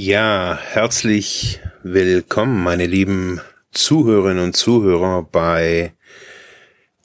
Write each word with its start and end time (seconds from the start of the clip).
Ja, 0.00 0.56
herzlich 0.62 1.58
willkommen, 1.82 2.62
meine 2.62 2.86
lieben 2.86 3.40
Zuhörerinnen 3.72 4.44
und 4.44 4.56
Zuhörer 4.56 5.24
bei 5.24 5.92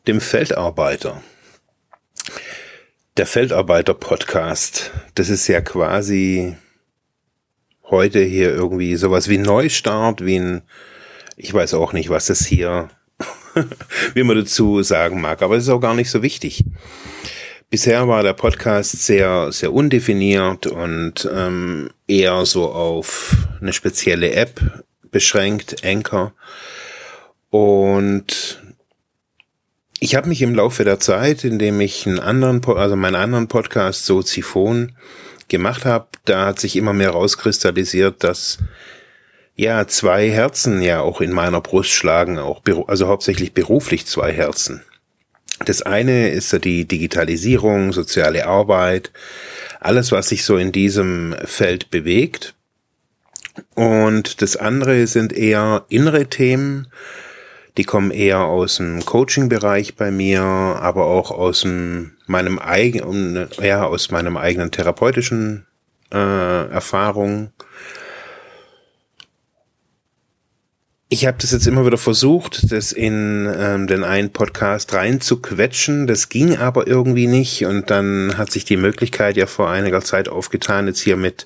dem 0.05 0.21
Feldarbeiter. 0.21 1.23
Der 3.17 3.25
Feldarbeiter-Podcast, 3.25 4.91
das 5.15 5.29
ist 5.29 5.47
ja 5.47 5.61
quasi 5.61 6.55
heute 7.89 8.19
hier 8.19 8.51
irgendwie 8.51 8.95
sowas 8.95 9.27
wie 9.27 9.39
Neustart, 9.39 10.23
wie 10.23 10.37
ein, 10.37 10.61
ich 11.35 11.51
weiß 11.51 11.73
auch 11.73 11.93
nicht, 11.93 12.11
was 12.11 12.27
das 12.27 12.45
hier, 12.45 12.89
wie 14.13 14.21
man 14.21 14.37
dazu 14.37 14.83
sagen 14.83 15.19
mag, 15.19 15.41
aber 15.41 15.55
es 15.55 15.63
ist 15.63 15.69
auch 15.69 15.81
gar 15.81 15.95
nicht 15.95 16.11
so 16.11 16.21
wichtig. 16.21 16.63
Bisher 17.73 18.07
war 18.07 18.21
der 18.21 18.33
Podcast 18.33 18.91
sehr, 19.03 19.51
sehr 19.51 19.73
undefiniert 19.73 20.67
und 20.67 21.27
ähm, 21.33 21.89
eher 22.07 22.45
so 22.45 22.71
auf 22.71 23.35
eine 23.61 23.73
spezielle 23.73 24.31
App 24.33 24.61
beschränkt, 25.09 25.83
Anchor. 25.83 26.35
Und 27.49 28.61
ich 29.99 30.13
habe 30.13 30.29
mich 30.29 30.43
im 30.43 30.53
Laufe 30.53 30.83
der 30.83 30.99
Zeit, 30.99 31.43
indem 31.43 31.81
ich 31.81 32.05
einen 32.05 32.19
anderen, 32.19 32.63
also 32.63 32.95
meinen 32.95 33.15
anderen 33.15 33.47
Podcast 33.47 34.05
Soziphon 34.05 34.91
gemacht 35.47 35.83
habe, 35.83 36.09
da 36.25 36.45
hat 36.45 36.59
sich 36.59 36.75
immer 36.75 36.93
mehr 36.93 37.09
rauskristallisiert, 37.09 38.23
dass 38.23 38.59
ja 39.55 39.87
zwei 39.87 40.29
Herzen 40.29 40.83
ja 40.83 41.01
auch 41.01 41.21
in 41.21 41.31
meiner 41.31 41.59
Brust 41.59 41.89
schlagen, 41.89 42.37
auch 42.37 42.61
also 42.85 43.07
hauptsächlich 43.07 43.55
beruflich 43.55 44.05
zwei 44.05 44.31
Herzen. 44.31 44.83
Das 45.65 45.81
eine 45.81 46.29
ist 46.29 46.51
ja 46.51 46.59
die 46.59 46.85
Digitalisierung, 46.85 47.93
soziale 47.93 48.45
Arbeit, 48.47 49.11
alles, 49.79 50.11
was 50.11 50.29
sich 50.29 50.45
so 50.45 50.57
in 50.57 50.71
diesem 50.71 51.35
Feld 51.45 51.89
bewegt. 51.89 52.53
Und 53.75 54.41
das 54.41 54.55
andere 54.55 55.07
sind 55.07 55.33
eher 55.33 55.85
innere 55.89 56.27
Themen, 56.27 56.87
die 57.77 57.83
kommen 57.83 58.11
eher 58.11 58.41
aus 58.41 58.77
dem 58.77 59.03
Coaching-Bereich 59.03 59.95
bei 59.95 60.11
mir, 60.11 60.41
aber 60.41 61.05
auch 61.05 61.31
aus 61.31 61.61
dem, 61.61 62.11
meinem 62.27 62.59
eigenen, 62.59 63.47
ja, 63.61 63.85
aus 63.85 64.11
meinem 64.11 64.37
eigenen 64.37 64.69
therapeutischen 64.71 65.65
äh, 66.11 66.69
Erfahrung. 66.69 67.51
Ich 71.13 71.27
habe 71.27 71.37
das 71.39 71.51
jetzt 71.51 71.67
immer 71.67 71.85
wieder 71.85 71.99
versucht, 71.99 72.71
das 72.71 72.91
in 72.91 73.47
ähm, 73.55 73.85
den 73.85 74.03
einen 74.03 74.31
Podcast 74.31 74.95
reinzuquetschen. 74.95 76.07
Das 76.07 76.27
ging 76.27 76.57
aber 76.57 76.87
irgendwie 76.87 77.27
nicht. 77.27 77.67
Und 77.67 77.91
dann 77.91 78.35
hat 78.35 78.51
sich 78.51 78.65
die 78.65 78.77
Möglichkeit 78.77 79.37
ja 79.37 79.45
vor 79.45 79.69
einiger 79.69 80.01
Zeit 80.01 80.27
aufgetan, 80.27 80.87
jetzt 80.87 81.01
hier 81.01 81.15
mit, 81.15 81.45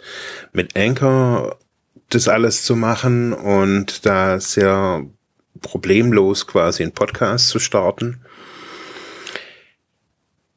mit 0.54 0.78
Anchor 0.78 1.58
das 2.08 2.30
alles 2.30 2.64
zu 2.64 2.78
machen 2.78 3.34
und 3.34 4.06
da 4.06 4.40
sehr 4.40 5.06
problemlos 5.60 6.48
quasi 6.48 6.84
einen 6.84 6.94
Podcast 6.94 7.50
zu 7.50 7.60
starten. 7.60 8.22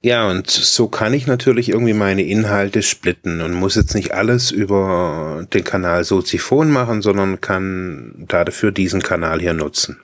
Ja, 0.03 0.31
und 0.31 0.49
so 0.49 0.89
kann 0.89 1.13
ich 1.13 1.27
natürlich 1.27 1.69
irgendwie 1.69 1.93
meine 1.93 2.23
Inhalte 2.23 2.83
splitten 2.83 3.43
und 3.43 3.53
muss 3.53 3.75
jetzt 3.75 3.95
nicht 3.95 4.15
alles 4.15 4.51
über 4.51 5.47
den 5.53 5.63
Kanal 5.63 6.05
Soziphon 6.05 6.71
machen, 6.71 7.03
sondern 7.03 7.43
kann 7.43 8.15
dafür 8.27 8.73
diesen 8.73 9.03
Kanal 9.03 9.41
hier 9.41 9.53
nutzen. 9.53 10.01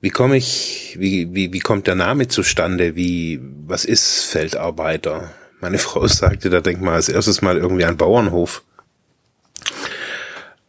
Wie 0.00 0.10
komme 0.10 0.36
ich, 0.36 0.96
wie, 0.98 1.32
wie, 1.34 1.52
wie 1.52 1.58
kommt 1.60 1.86
der 1.86 1.94
Name 1.94 2.26
zustande? 2.26 2.96
Wie, 2.96 3.40
was 3.66 3.84
ist 3.84 4.24
Feldarbeiter? 4.24 5.30
Meine 5.60 5.78
Frau 5.78 6.06
sagte, 6.08 6.50
da 6.50 6.60
denk 6.60 6.80
mal 6.80 6.94
als 6.94 7.08
erstes 7.08 7.42
mal 7.42 7.58
irgendwie 7.58 7.84
an 7.84 7.96
Bauernhof. 7.96 8.64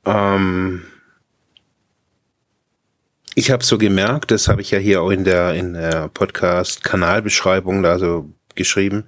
Ähm, 0.06 0.84
ich 3.40 3.52
habe 3.52 3.64
so 3.64 3.78
gemerkt, 3.78 4.32
das 4.32 4.50
habe 4.50 4.62
ich 4.62 4.70
ja 4.72 4.80
hier 4.80 5.02
auch 5.02 5.12
in 5.12 5.24
der, 5.24 5.54
in 5.54 5.74
der 5.74 6.10
Podcast-Kanalbeschreibung 6.10 7.82
da 7.82 7.98
so 7.98 8.30
geschrieben, 8.54 9.06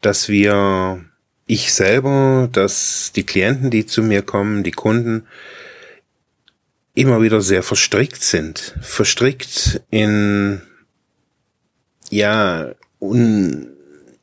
dass 0.00 0.30
wir, 0.30 1.04
ich 1.44 1.74
selber, 1.74 2.48
dass 2.50 3.12
die 3.14 3.24
Klienten, 3.24 3.70
die 3.70 3.84
zu 3.84 4.02
mir 4.02 4.22
kommen, 4.22 4.62
die 4.62 4.70
Kunden, 4.70 5.26
immer 6.94 7.20
wieder 7.20 7.42
sehr 7.42 7.62
verstrickt 7.62 8.22
sind. 8.22 8.74
Verstrickt 8.80 9.82
in, 9.90 10.62
ja, 12.08 12.74
un, 12.98 13.76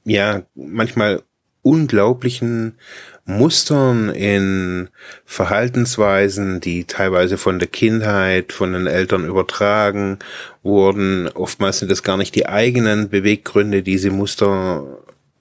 ja, 0.03 0.47
manchmal 0.55 1.21
unglaublichen 1.61 2.79
Mustern, 3.27 4.09
in 4.09 4.89
Verhaltensweisen, 5.25 6.61
die 6.61 6.85
teilweise 6.85 7.37
von 7.37 7.59
der 7.59 7.67
Kindheit, 7.67 8.53
von 8.53 8.71
den 8.71 8.87
Eltern 8.87 9.25
übertragen 9.25 10.19
wurden. 10.63 11.27
Oftmals 11.27 11.79
sind 11.79 11.91
es 11.91 12.03
gar 12.03 12.15
nicht 12.15 12.35
die 12.35 12.47
eigenen 12.47 13.09
Beweggründe, 13.09 13.83
diese 13.83 14.11
Muster 14.11 14.85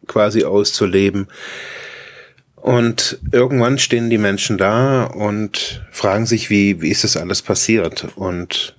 quasi 0.08 0.44
auszuleben. 0.44 1.28
Und 2.56 3.20
irgendwann 3.30 3.78
stehen 3.78 4.10
die 4.10 4.18
Menschen 4.18 4.58
da 4.58 5.04
und 5.04 5.86
fragen 5.92 6.26
sich, 6.26 6.50
wie, 6.50 6.82
wie 6.82 6.90
ist 6.90 7.04
das 7.04 7.16
alles 7.16 7.40
passiert? 7.40 8.08
Und 8.16 8.74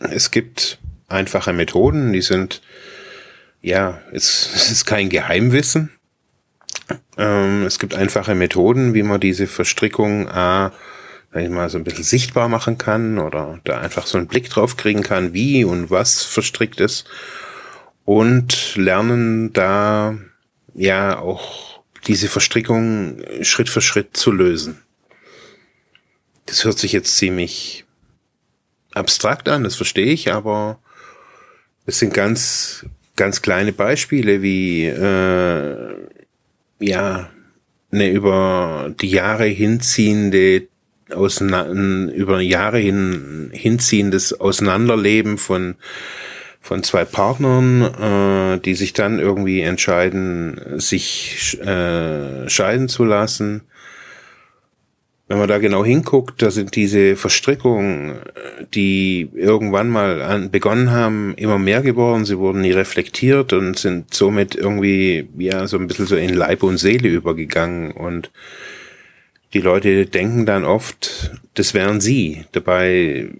es 0.00 0.32
gibt 0.32 0.80
einfache 1.06 1.52
Methoden, 1.52 2.12
die 2.12 2.22
sind, 2.22 2.60
ja, 3.60 4.00
es, 4.12 4.50
es 4.52 4.70
ist 4.72 4.84
kein 4.84 5.08
Geheimwissen. 5.08 5.90
Ähm, 7.18 7.64
es 7.66 7.78
gibt 7.78 7.94
einfache 7.94 8.34
Methoden, 8.34 8.94
wie 8.94 9.02
man 9.02 9.20
diese 9.20 9.46
Verstrickung 9.46 10.28
A, 10.28 10.72
sag 11.32 11.42
ich 11.42 11.50
mal, 11.50 11.68
so 11.68 11.78
ein 11.78 11.84
bisschen 11.84 12.04
sichtbar 12.04 12.48
machen 12.48 12.78
kann 12.78 13.18
oder 13.18 13.60
da 13.64 13.78
einfach 13.80 14.06
so 14.06 14.18
einen 14.18 14.28
Blick 14.28 14.48
drauf 14.48 14.76
kriegen 14.76 15.02
kann, 15.02 15.34
wie 15.34 15.64
und 15.64 15.90
was 15.90 16.22
verstrickt 16.22 16.80
ist. 16.80 17.06
Und 18.04 18.74
lernen 18.76 19.52
da 19.52 20.16
ja 20.74 21.18
auch 21.18 21.82
diese 22.06 22.28
Verstrickung 22.28 23.22
Schritt 23.42 23.68
für 23.68 23.80
Schritt 23.80 24.16
zu 24.16 24.32
lösen. 24.32 24.82
Das 26.46 26.64
hört 26.64 26.78
sich 26.78 26.92
jetzt 26.92 27.16
ziemlich 27.16 27.84
abstrakt 28.92 29.48
an, 29.48 29.64
das 29.64 29.76
verstehe 29.76 30.12
ich, 30.12 30.32
aber 30.32 30.78
es 31.86 31.98
sind 31.98 32.12
ganz, 32.12 32.84
ganz 33.16 33.42
kleine 33.42 33.72
Beispiele 33.72 34.42
wie 34.42 34.86
äh, 34.86 36.08
ja, 36.82 37.30
eine 37.90 38.10
über 38.10 38.94
die 39.00 39.10
Jahre 39.10 39.44
hinziehende 39.44 40.68
auseinander, 41.10 42.12
über 42.14 42.40
Jahre 42.40 42.78
hin 42.78 43.50
hinziehendes 43.52 44.38
Auseinanderleben 44.40 45.38
von 45.38 45.76
von 46.60 46.84
zwei 46.84 47.04
Partnern, 47.04 47.82
äh, 47.82 48.60
die 48.60 48.74
sich 48.74 48.92
dann 48.92 49.18
irgendwie 49.18 49.62
entscheiden, 49.62 50.78
sich 50.78 51.60
äh, 51.60 52.48
scheiden 52.48 52.88
zu 52.88 53.04
lassen 53.04 53.62
wenn 55.32 55.38
man 55.38 55.48
da 55.48 55.56
genau 55.56 55.82
hinguckt, 55.82 56.42
da 56.42 56.50
sind 56.50 56.76
diese 56.76 57.16
Verstrickungen, 57.16 58.16
die 58.74 59.30
irgendwann 59.34 59.88
mal 59.88 60.20
an, 60.20 60.50
begonnen 60.50 60.90
haben, 60.90 61.32
immer 61.36 61.58
mehr 61.58 61.80
geworden. 61.80 62.26
Sie 62.26 62.36
wurden 62.36 62.60
nie 62.60 62.72
reflektiert 62.72 63.54
und 63.54 63.78
sind 63.78 64.12
somit 64.12 64.54
irgendwie, 64.54 65.30
ja, 65.38 65.66
so 65.66 65.78
ein 65.78 65.86
bisschen 65.86 66.04
so 66.04 66.16
in 66.16 66.34
Leib 66.34 66.62
und 66.62 66.76
Seele 66.76 67.08
übergegangen. 67.08 67.92
Und 67.92 68.30
die 69.54 69.60
Leute 69.60 70.04
denken 70.04 70.44
dann 70.44 70.66
oft, 70.66 71.30
das 71.54 71.72
wären 71.72 72.02
sie. 72.02 72.44
Dabei 72.52 73.30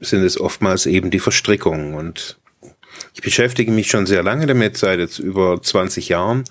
sind 0.00 0.24
es 0.24 0.38
oftmals 0.38 0.84
eben 0.84 1.10
die 1.10 1.18
Verstrickungen. 1.18 1.94
Und 1.94 2.36
ich 3.14 3.22
beschäftige 3.22 3.70
mich 3.70 3.88
schon 3.88 4.06
sehr 4.06 4.22
lange 4.22 4.46
damit, 4.46 4.76
seit 4.76 4.98
jetzt 4.98 5.18
über 5.18 5.60
20 5.60 6.08
Jahren 6.08 6.44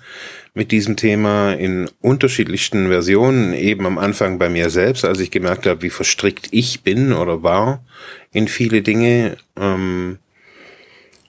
mit 0.54 0.70
diesem 0.70 0.96
Thema 0.96 1.54
in 1.54 1.88
unterschiedlichsten 2.00 2.88
Versionen, 2.88 3.54
eben 3.54 3.86
am 3.86 3.98
Anfang 3.98 4.38
bei 4.38 4.48
mir 4.48 4.70
selbst, 4.70 5.04
als 5.04 5.20
ich 5.20 5.30
gemerkt 5.30 5.66
habe, 5.66 5.82
wie 5.82 5.90
verstrickt 5.90 6.48
ich 6.50 6.82
bin 6.82 7.12
oder 7.12 7.42
war 7.42 7.84
in 8.32 8.48
viele 8.48 8.82
Dinge, 8.82 9.36
ähm, 9.56 10.18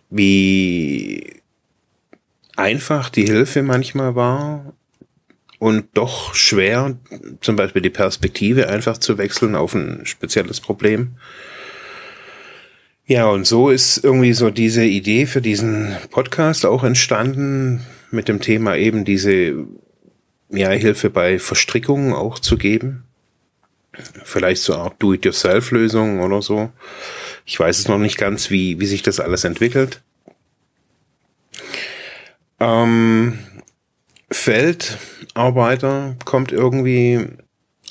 wie 0.09 1.41
einfach 2.55 3.09
die 3.09 3.25
Hilfe 3.25 3.63
manchmal 3.63 4.15
war 4.15 4.73
und 5.59 5.85
doch 5.93 6.35
schwer, 6.35 6.97
zum 7.39 7.55
Beispiel 7.55 7.81
die 7.81 7.89
Perspektive 7.89 8.67
einfach 8.67 8.97
zu 8.97 9.17
wechseln 9.17 9.55
auf 9.55 9.73
ein 9.73 10.05
spezielles 10.05 10.59
Problem. 10.59 11.15
Ja, 13.05 13.27
und 13.27 13.45
so 13.45 13.69
ist 13.69 14.03
irgendwie 14.03 14.31
so 14.33 14.49
diese 14.49 14.85
Idee 14.85 15.25
für 15.25 15.41
diesen 15.41 15.95
Podcast 16.09 16.65
auch 16.65 16.83
entstanden, 16.85 17.85
mit 18.11 18.29
dem 18.29 18.39
Thema 18.39 18.77
eben 18.77 19.03
diese 19.03 19.65
ja, 20.49 20.69
Hilfe 20.69 21.09
bei 21.09 21.37
Verstrickungen 21.37 22.13
auch 22.13 22.39
zu 22.39 22.57
geben. 22.57 23.03
Vielleicht 24.23 24.61
so 24.61 24.73
eine 24.73 24.83
Art 24.83 24.95
Do-it-yourself-Lösung 24.99 26.21
oder 26.21 26.41
so. 26.41 26.71
Ich 27.45 27.59
weiß 27.59 27.79
es 27.79 27.87
noch 27.87 27.97
nicht 27.97 28.17
ganz, 28.17 28.49
wie, 28.49 28.79
wie 28.79 28.85
sich 28.85 29.03
das 29.03 29.19
alles 29.19 29.43
entwickelt. 29.43 30.01
Ähm, 32.59 33.39
Feldarbeiter 34.31 36.15
kommt 36.23 36.51
irgendwie 36.51 37.27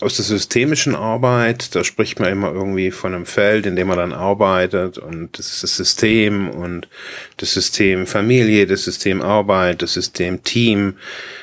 aus 0.03 0.17
der 0.17 0.25
systemischen 0.25 0.95
Arbeit, 0.95 1.75
da 1.75 1.85
spricht 1.85 2.21
man 2.21 2.31
immer 2.31 2.53
irgendwie 2.53 2.91
von 2.91 3.15
einem 3.15 3.27
Feld, 3.27 3.67
in 3.67 3.77
dem 3.77 3.89
man 3.89 3.99
dann 3.99 4.13
arbeitet 4.13 4.99
und 4.99 5.39
das 5.39 5.51
ist 5.51 5.63
das 5.63 5.77
System 5.77 6.51
und 6.51 6.89
das 7.37 7.55
System 7.55 8.07
Familie, 8.07 8.67
das 8.67 8.85
System 8.85 9.23
Arbeit, 9.23 9.83
das 9.83 9.95
System 9.95 10.43
Team. 10.43 10.97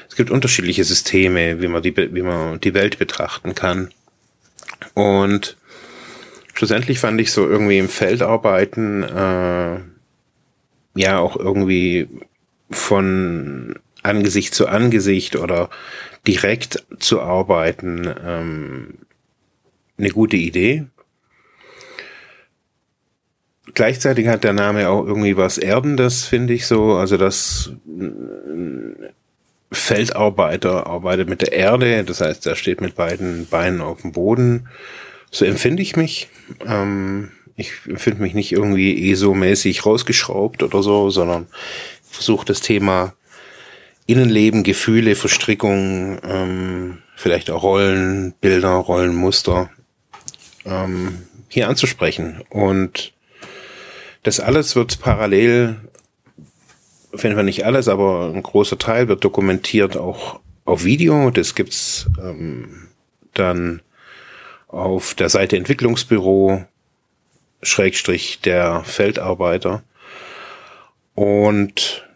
Es 0.10 0.16
gibt 0.16 0.30
unterschiedliche 0.30 0.84
Systeme, 0.84 1.62
wie 1.62 1.68
man 1.68 1.82
die, 1.82 1.96
wie 1.96 2.22
man 2.22 2.60
die 2.60 2.74
Welt 2.74 3.00
betrachten 3.00 3.56
kann. 3.56 3.92
Und 4.94 5.58
schlussendlich 6.54 7.00
fand 7.00 7.20
ich 7.22 7.32
so 7.32 7.48
irgendwie 7.48 7.78
im 7.78 7.90
Feldarbeiten 7.90 9.04
äh, 9.04 9.80
ja 10.96 11.20
auch 11.20 11.38
irgendwie 11.38 12.08
von 12.70 13.76
Angesicht 14.04 14.54
zu 14.54 14.68
Angesicht 14.68 15.36
oder 15.36 15.70
direkt 16.28 16.86
zu 17.00 17.22
arbeiten 17.22 18.14
ähm, 18.24 18.94
eine 19.98 20.10
gute 20.10 20.38
Idee. 20.38 20.86
Gleichzeitig 23.74 24.28
hat 24.28 24.44
der 24.44 24.54
Name 24.54 24.90
auch 24.90 25.06
irgendwie 25.06 25.38
was 25.38 25.58
Erdendes, 25.58 26.26
finde 26.26 26.54
ich 26.54 26.66
so. 26.66 26.94
Also 26.94 27.18
das 27.18 27.72
Feldarbeiter 29.72 30.88
arbeitet 30.88 31.30
mit 31.30 31.42
der 31.42 31.54
Erde, 31.54 32.04
das 32.04 32.22
heißt, 32.22 32.48
er 32.48 32.56
steht 32.56 32.82
mit 32.82 32.96
beiden 32.96 33.46
Beinen 33.48 33.82
auf 33.82 34.02
dem 34.02 34.12
Boden. 34.12 34.68
So 35.32 35.46
empfinde 35.46 35.84
ich 35.84 35.96
mich. 35.96 36.30
Ähm, 36.66 37.32
ich 37.56 37.74
empfinde 37.86 38.22
mich 38.22 38.34
nicht 38.34 38.52
irgendwie 38.52 39.12
ESO-mäßig 39.12 39.86
rausgeschraubt 39.86 40.64
oder 40.64 40.82
so, 40.82 41.10
sondern 41.10 41.48
versuche 42.04 42.46
das 42.46 42.62
Thema 42.62 43.14
Innenleben, 44.10 44.64
Gefühle, 44.64 45.16
Verstrickungen, 45.16 46.20
ähm, 46.24 46.98
vielleicht 47.16 47.52
auch 47.52 47.62
Rollenbilder, 47.62 48.70
Rollenmuster 48.70 49.70
ähm, 50.66 51.28
hier 51.48 51.70
anzusprechen. 51.70 52.42
Und 52.50 53.14
das 54.24 54.40
alles 54.40 54.76
wird 54.76 55.00
parallel, 55.00 55.76
finden 57.14 57.38
wir 57.38 57.44
nicht 57.44 57.66
alles, 57.66 57.88
aber 57.88 58.32
ein 58.34 58.42
großer 58.42 58.80
Teil 58.80 59.08
wird 59.10 59.24
dokumentiert 59.24 59.96
auch 59.96 60.40
auf 60.66 60.84
Video. 60.86 61.30
Das 61.30 61.54
gibt's 61.54 62.08
ähm, 62.20 62.88
dann 63.36 63.84
auf 64.68 65.14
der 65.14 65.30
Seite 65.30 65.56
Entwicklungsbüro 65.56 66.66
Schrägstrich 67.62 68.42
der 68.42 68.84
Feldarbeiter. 68.86 69.84
Und 71.14 72.09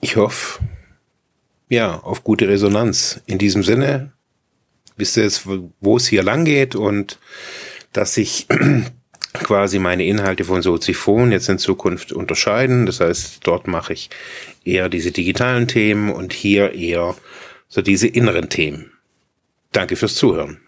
ich 0.00 0.16
hoffe, 0.16 0.60
ja, 1.68 1.98
auf 1.98 2.24
gute 2.24 2.48
Resonanz. 2.48 3.20
In 3.26 3.38
diesem 3.38 3.62
Sinne, 3.62 4.12
wisst 4.96 5.16
ihr 5.16 5.24
jetzt, 5.24 5.46
wo 5.80 5.96
es 5.96 6.06
hier 6.06 6.22
lang 6.22 6.44
geht 6.44 6.74
und 6.74 7.18
dass 7.92 8.14
sich 8.14 8.46
quasi 9.32 9.78
meine 9.78 10.04
Inhalte 10.06 10.44
von 10.44 10.62
Soziphon 10.62 11.32
jetzt 11.32 11.48
in 11.48 11.58
Zukunft 11.58 12.12
unterscheiden. 12.12 12.86
Das 12.86 13.00
heißt, 13.00 13.40
dort 13.44 13.66
mache 13.66 13.92
ich 13.92 14.10
eher 14.64 14.88
diese 14.88 15.12
digitalen 15.12 15.68
Themen 15.68 16.10
und 16.10 16.32
hier 16.32 16.74
eher 16.74 17.14
so 17.68 17.82
diese 17.82 18.08
inneren 18.08 18.48
Themen. 18.48 18.92
Danke 19.72 19.96
fürs 19.96 20.14
Zuhören. 20.14 20.60